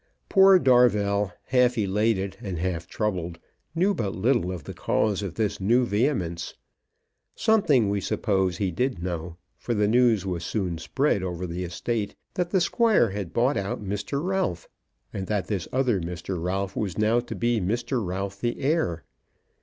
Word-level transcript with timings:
Poor 0.29 0.57
Darvell, 0.57 1.31
half 1.43 1.77
elated 1.77 2.35
and 2.41 2.57
half 2.57 2.87
troubled, 2.87 3.37
knew 3.75 3.93
but 3.93 4.15
little 4.15 4.51
of 4.51 4.63
the 4.63 4.73
cause 4.73 5.21
of 5.21 5.35
this 5.35 5.61
new 5.61 5.85
vehemence. 5.85 6.55
Something 7.35 7.87
we 7.87 8.01
suppose 8.01 8.57
he 8.57 8.71
did 8.71 9.03
know, 9.03 9.37
for 9.59 9.75
the 9.75 9.87
news 9.87 10.25
was 10.25 10.43
soon 10.43 10.79
spread 10.79 11.21
over 11.21 11.45
the 11.45 11.63
estate 11.63 12.15
that 12.33 12.49
the 12.49 12.61
Squire 12.61 13.11
had 13.11 13.31
bought 13.31 13.57
out 13.57 13.83
Mr. 13.85 14.23
Ralph, 14.23 14.67
and 15.13 15.27
that 15.27 15.45
this 15.45 15.67
other 15.71 16.01
Mr. 16.01 16.41
Ralph 16.43 16.75
was 16.75 16.97
now 16.97 17.19
to 17.19 17.35
be 17.35 17.61
Mr. 17.61 18.03
Ralph 18.03 18.41
the 18.41 18.59
heir. 18.59 19.03